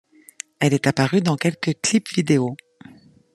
[0.59, 2.55] Elle est apparue dans quelques clips vidéo.